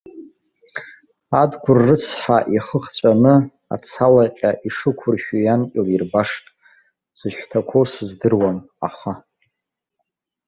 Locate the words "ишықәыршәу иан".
4.67-5.61